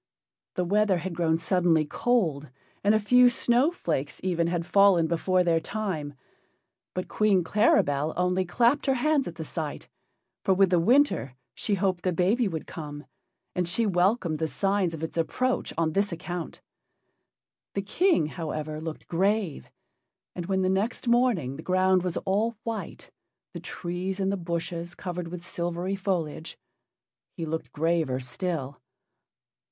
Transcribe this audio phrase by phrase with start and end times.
[0.55, 2.49] The weather had grown suddenly cold,
[2.83, 6.15] and a few snowflakes even had fallen before their time.
[6.95, 9.89] But Queen Claribel only clapped her hands at the sight,
[10.43, 13.05] for with the winter she hoped the baby would come,
[13.53, 16.61] and she welcomed the signs of its approach on this account.
[17.75, 19.69] The King, however, looked grave,
[20.35, 23.11] and when the next morning the ground was all white,
[23.53, 26.57] the trees and the bushes covered with silvery foliage,
[27.37, 28.81] he looked graver still.